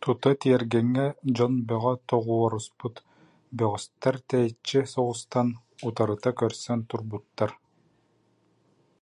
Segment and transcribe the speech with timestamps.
[0.00, 2.96] Тута тиэргэҥҥэ дьон бөҕө тоҕуоруспут,
[3.56, 5.48] бөҕөстөр тэйиччи соҕустан
[5.86, 7.50] утарыта көрсөн турбуттар